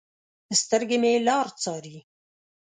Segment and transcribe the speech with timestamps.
[0.61, 1.97] سترګې مې لار څارې